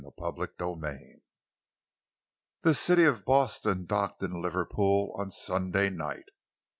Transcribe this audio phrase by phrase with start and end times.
[0.17, 1.21] CHAPTER XVI
[2.63, 6.29] The City of Boston docked in Liverpool on Sunday night.